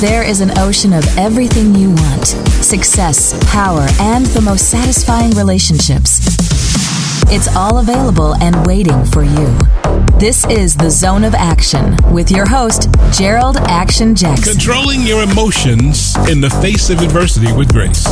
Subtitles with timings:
[0.00, 2.26] There is an ocean of everything you want
[2.62, 6.20] success, power, and the most satisfying relationships.
[7.32, 9.56] It's all available and waiting for you.
[10.18, 14.52] This is the Zone of Action with your host, Jerold Action Jackson.
[14.52, 18.04] Controlling your emotions in the face of adversity with grace.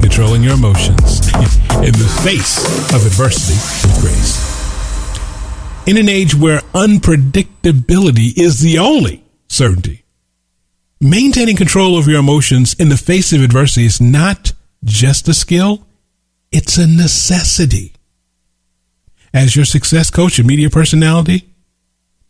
[0.00, 1.26] Controlling your emotions
[1.82, 2.58] in the face
[2.94, 3.58] of adversity
[3.88, 5.88] with grace.
[5.88, 10.03] In an age where unpredictability is the only certainty,
[11.06, 14.54] Maintaining control of your emotions in the face of adversity is not
[14.84, 15.86] just a skill,
[16.50, 17.92] it's a necessity.
[19.34, 21.46] As your success coach and media personality,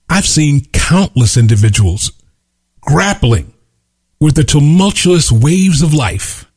[0.09, 2.11] I've seen countless individuals
[2.81, 3.55] grappling
[4.19, 6.51] with the tumultuous waves of life.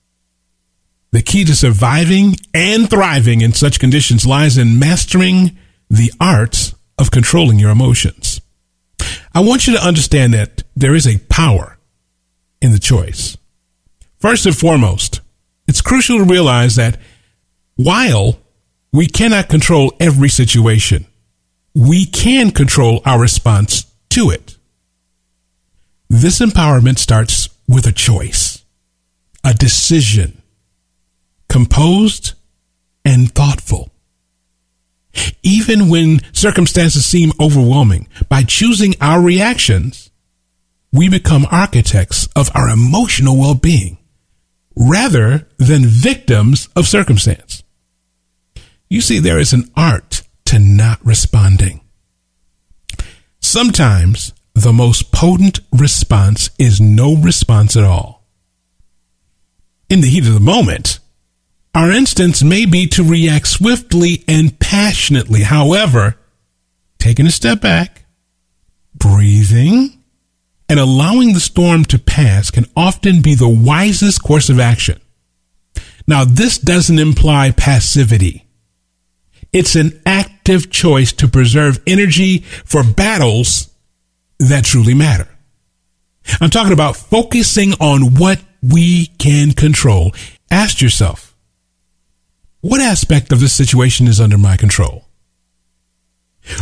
[1.11, 5.55] The key to surviving and thriving in such conditions lies in mastering
[5.88, 8.41] the arts of controlling your emotions.
[9.36, 11.77] I want you to understand that there is a power
[12.61, 13.38] in the choice.
[14.20, 15.21] First and foremost,
[15.67, 17.00] it's crucial to realize that
[17.75, 18.39] while
[18.91, 21.05] we cannot control every situation,
[21.75, 24.58] we can control our response to it.
[26.09, 28.63] This empowerment starts with a choice,
[29.44, 30.41] a decision,
[31.50, 32.33] composed
[33.05, 33.91] and thoughtful.
[35.44, 40.11] Even when circumstances seem overwhelming, by choosing our reactions,
[40.91, 43.97] we become architects of our emotional well-being
[44.75, 47.63] rather than victims of circumstance.
[48.89, 51.81] You see, there is an art to not responding.
[53.41, 58.25] Sometimes the most potent response is no response at all.
[59.89, 60.99] In the heat of the moment,
[61.73, 65.44] our instincts may be to react swiftly and passionately.
[65.44, 66.17] However,
[66.97, 68.05] taking a step back,
[68.95, 69.97] breathing,
[70.69, 74.99] and allowing the storm to pass can often be the wisest course of action.
[76.07, 78.45] Now, this doesn't imply passivity.
[79.53, 83.73] It's an active choice to preserve energy for battles
[84.39, 85.27] that truly matter.
[86.41, 90.13] I'm talking about focusing on what we can control.
[90.51, 91.35] Ask yourself,
[92.61, 95.06] what aspect of this situation is under my control?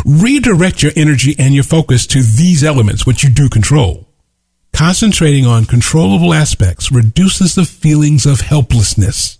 [0.05, 4.07] Redirect your energy and your focus to these elements, which you do control.
[4.71, 9.39] Concentrating on controllable aspects reduces the feelings of helplessness.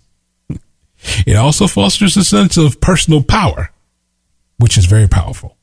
[1.24, 3.70] It also fosters a sense of personal power,
[4.58, 5.56] which is very powerful.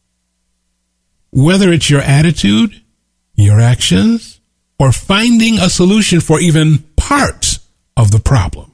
[1.32, 2.82] Whether it's your attitude,
[3.36, 4.40] your actions,
[4.80, 7.60] or finding a solution for even parts
[7.98, 8.72] of the problem.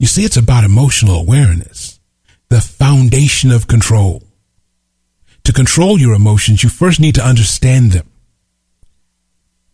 [0.00, 2.00] You see, it's about emotional awareness,
[2.48, 4.24] the foundation of control.
[5.44, 8.10] To control your emotions, you first need to understand them.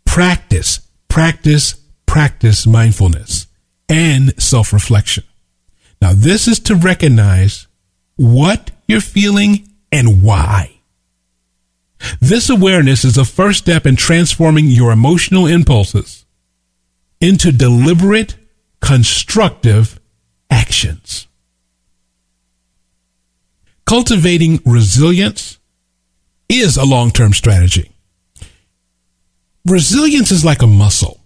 [0.04, 1.74] Practice, practice,
[2.06, 3.46] practice mindfulness
[3.88, 5.24] and self reflection.
[6.02, 7.68] Now, this is to recognize
[8.16, 10.80] what you're feeling and why.
[12.20, 16.24] This awareness is the first step in transforming your emotional impulses
[17.20, 18.34] into deliberate,
[18.80, 20.00] constructive
[20.50, 21.28] actions.
[23.84, 25.59] Cultivating resilience
[26.50, 27.90] is a long term strategy.
[29.66, 31.20] Resilience is like a muscle,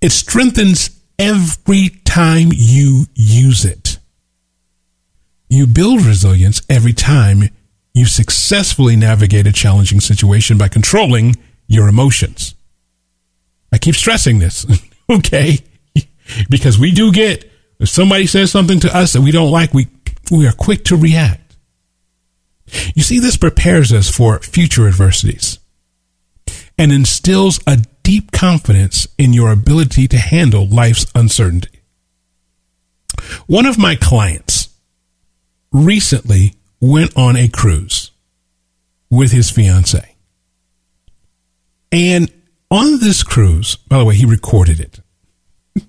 [0.00, 3.98] it strengthens every time you use it.
[5.48, 7.44] You build resilience every time
[7.94, 11.36] you successfully navigate a challenging situation by controlling
[11.66, 12.54] your emotions.
[13.72, 14.66] I keep stressing this,
[15.10, 15.58] okay?
[16.48, 19.88] because we do get, if somebody says something to us that we don't like, we,
[20.30, 21.47] we are quick to react.
[22.94, 25.58] You see, this prepares us for future adversities
[26.76, 31.80] and instills a deep confidence in your ability to handle life's uncertainty.
[33.46, 34.68] One of my clients
[35.72, 38.12] recently went on a cruise
[39.10, 40.14] with his fiance.
[41.90, 42.32] And
[42.70, 45.00] on this cruise, by the way, he recorded it.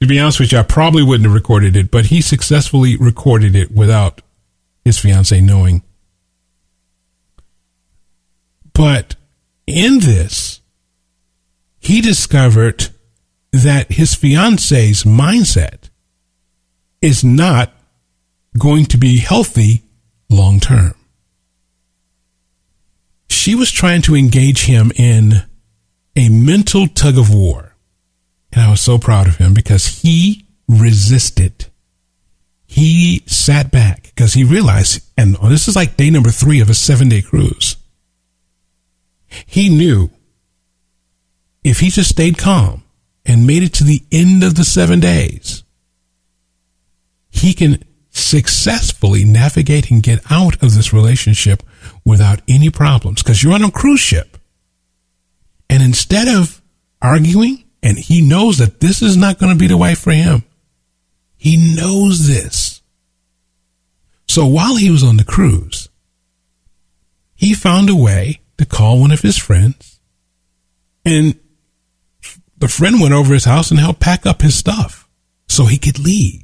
[0.00, 3.54] to be honest with you, I probably wouldn't have recorded it, but he successfully recorded
[3.54, 4.22] it without
[4.84, 5.82] his fiance knowing.
[8.72, 9.16] But
[9.66, 10.60] in this,
[11.78, 12.88] he discovered
[13.52, 15.90] that his fiance's mindset
[17.00, 17.72] is not
[18.58, 19.82] going to be healthy
[20.28, 20.94] long term.
[23.28, 25.44] She was trying to engage him in
[26.16, 27.76] a mental tug of war.
[28.52, 31.66] And I was so proud of him because he resisted
[32.74, 36.74] he sat back because he realized, and this is like day number three of a
[36.74, 37.76] seven day cruise.
[39.46, 40.10] He knew
[41.64, 42.84] if he just stayed calm
[43.26, 45.64] and made it to the end of the seven days,
[47.30, 51.62] he can successfully navigate and get out of this relationship
[52.04, 54.38] without any problems because you're on a cruise ship.
[55.68, 56.62] And instead of
[57.02, 60.44] arguing, and he knows that this is not going to be the wife for him,
[61.36, 62.73] he knows this.
[64.26, 65.88] So while he was on the cruise,
[67.34, 70.00] he found a way to call one of his friends
[71.04, 71.38] and
[72.56, 75.08] the friend went over his house and helped pack up his stuff
[75.48, 76.42] so he could leave.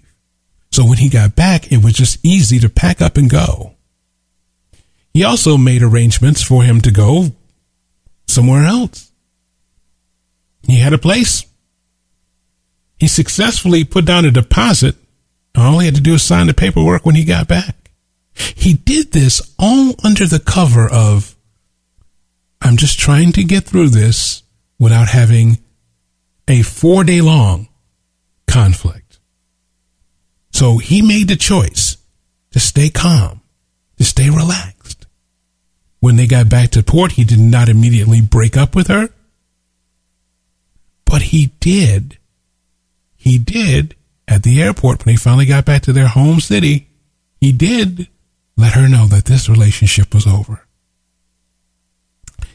[0.71, 3.75] So when he got back, it was just easy to pack up and go.
[5.13, 7.33] He also made arrangements for him to go
[8.27, 9.11] somewhere else.
[10.67, 11.45] He had a place.
[12.99, 14.97] He successfully put down a deposit.
[15.57, 17.91] All he had to do was sign the paperwork when he got back.
[18.35, 21.37] He did this all under the cover of,
[22.61, 24.43] I'm just trying to get through this
[24.79, 25.59] without having
[26.49, 27.69] a four day long
[28.47, 29.19] conflict.
[30.53, 31.97] So he made the choice
[32.51, 33.41] to stay calm,
[33.99, 35.07] to stay relaxed.
[36.01, 39.11] When they got back to port, he did not immediately break up with her.
[41.05, 42.19] But he did,
[43.17, 43.95] he did
[44.31, 46.89] at the airport when he finally got back to their home city,
[47.41, 48.09] he did
[48.57, 50.67] let her know that this relationship was over.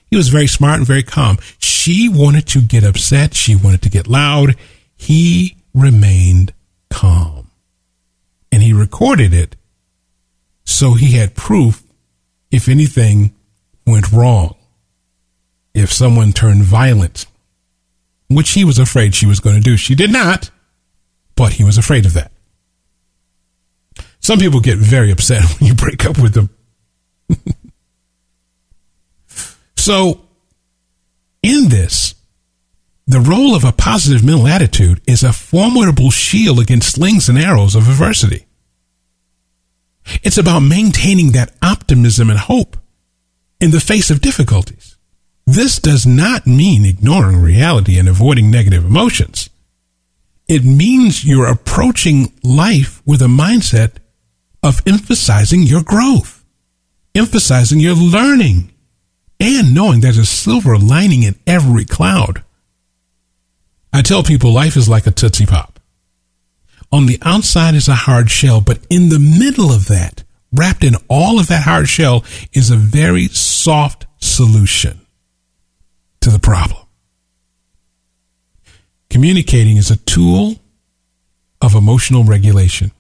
[0.10, 1.38] He was very smart and very calm.
[1.60, 3.34] She wanted to get upset.
[3.34, 4.56] She wanted to get loud.
[4.96, 6.54] He remained
[6.90, 7.52] calm
[8.52, 9.58] and he recorded it
[10.64, 11.84] so he had proof
[12.52, 13.36] if anything
[13.86, 14.56] went wrong,
[15.74, 17.26] if someone turned violent,
[18.30, 19.76] which he was afraid she was going to do.
[19.76, 20.50] She did not,
[21.36, 22.32] but he was afraid of that.
[24.20, 26.50] Some people get very upset when you break up with them.
[29.76, 30.22] so,
[31.44, 32.16] in this,
[33.08, 37.76] the role of a positive mental attitude is a formidable shield against slings and arrows
[37.76, 38.48] of adversity.
[40.24, 42.78] It's about maintaining that optimism and hope
[43.60, 44.98] in the face of difficulties.
[45.46, 49.50] This does not mean ignoring reality and avoiding negative emotions.
[50.48, 53.98] It means you're approaching life with a mindset
[54.62, 56.46] of emphasizing your growth,
[57.16, 58.72] emphasizing your learning,
[59.40, 62.44] and knowing there's a silver lining in every cloud.
[63.92, 65.80] I tell people life is like a Tootsie Pop.
[66.92, 70.96] On the outside is a hard shell, but in the middle of that, wrapped in
[71.08, 75.02] all of that hard shell, is a very soft solution
[76.22, 76.85] to the problem.
[79.16, 80.60] Communicating is a tool
[81.62, 82.92] of emotional regulation.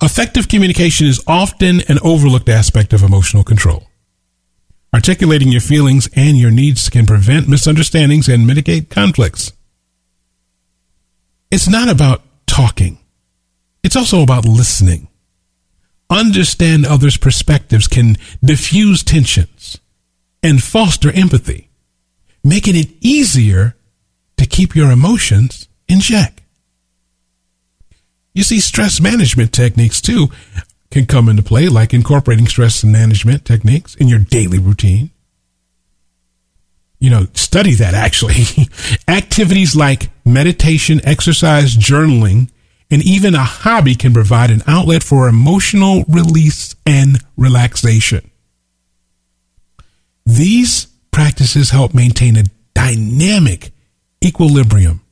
[0.00, 3.88] Effective communication is often an overlooked aspect of emotional control.
[4.94, 9.54] Articulating your feelings and your needs can prevent misunderstandings and mitigate conflicts.
[11.50, 13.00] It's not about talking.
[13.82, 15.08] It's also about listening.
[16.08, 19.80] Understand others' perspectives can diffuse tensions
[20.44, 21.70] and foster empathy,
[22.44, 23.74] making it easier
[24.52, 26.42] keep your emotions in check.
[28.34, 30.28] You see, stress management techniques too
[30.90, 35.10] can come into play, like incorporating stress management techniques in your daily routine.
[37.00, 38.44] You know, study that actually.
[39.08, 42.48] Activities like meditation, exercise, journaling,
[42.90, 48.30] and even a hobby can provide an outlet for emotional release and relaxation.
[50.24, 52.44] These practices help maintain a
[52.74, 53.72] dynamic
[54.22, 55.02] equilibrium,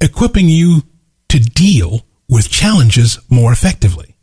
[0.00, 0.82] equipping you
[1.28, 4.16] to deal with challenges more effectively.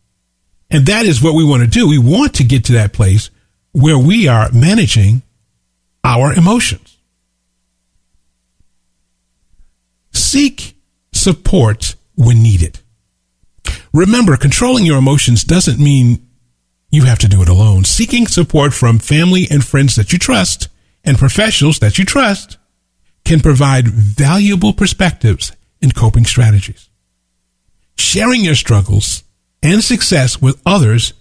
[0.69, 1.87] And that is what we want to do.
[1.87, 3.29] We want to get to that place
[3.71, 5.23] where we are managing
[6.03, 6.97] our emotions.
[10.11, 10.75] Seek
[11.11, 12.79] support when needed.
[13.93, 16.27] Remember, controlling your emotions doesn't mean
[16.91, 17.83] you have to do it alone.
[17.83, 20.69] Seeking support from family and friends that you trust
[21.03, 22.58] and professionals that you trust
[23.25, 26.89] can provide valuable perspectives and coping strategies.
[27.97, 29.23] Sharing your struggles
[29.61, 31.13] and success with others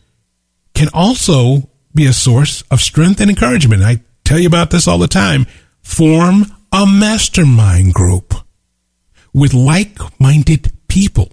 [0.75, 3.83] can also be a source of strength and encouragement.
[3.83, 5.47] I tell you about this all the time.
[5.83, 8.35] Form a mastermind group
[9.33, 11.33] with like minded people.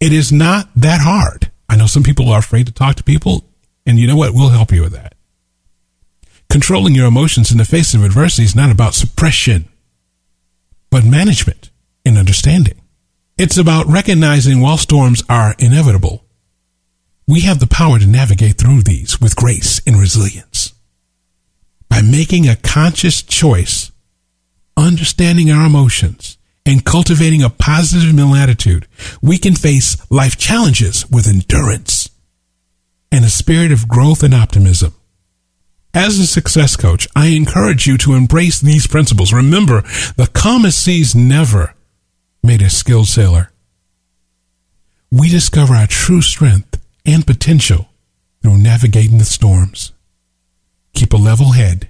[0.00, 1.50] It is not that hard.
[1.68, 3.44] I know some people are afraid to talk to people,
[3.84, 4.32] and you know what?
[4.32, 5.14] We'll help you with that.
[6.50, 9.68] Controlling your emotions in the face of adversity is not about suppression,
[10.90, 11.70] but management
[12.04, 12.80] and understanding.
[13.36, 16.24] It's about recognizing while storms are inevitable,
[17.28, 20.72] we have the power to navigate through these with grace and resilience.
[21.90, 23.92] By making a conscious choice,
[24.78, 28.86] understanding our emotions, and cultivating a positive mental attitude,
[29.20, 32.08] we can face life challenges with endurance
[33.12, 34.94] and a spirit of growth and optimism.
[35.94, 39.32] As a success coach, I encourage you to embrace these principles.
[39.32, 39.82] Remember,
[40.16, 41.74] the calmest seas never
[42.42, 43.50] made a skilled sailor.
[45.10, 47.88] We discover our true strength and potential
[48.42, 49.92] through navigating the storms.
[50.92, 51.88] Keep a level head,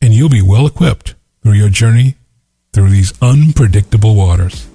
[0.00, 2.16] and you'll be well equipped through your journey
[2.72, 4.69] through these unpredictable waters.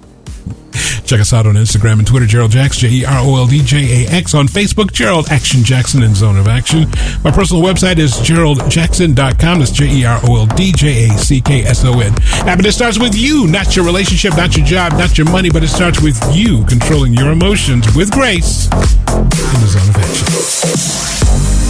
[1.06, 3.62] Check us out on Instagram and Twitter, Jerold Jax, J E R O L D
[3.62, 4.34] J A X.
[4.34, 6.90] On Facebook, Jerold Action Jackson and Zone of Action.
[7.22, 9.58] My personal website is jeroldjackson.com.
[9.60, 12.12] That's J E R O L D J A C K S O N.
[12.44, 15.68] Happiness starts with you, not your relationship, not your job, not your money, but it
[15.68, 21.65] starts with you controlling your emotions with grace in the Zone of Action.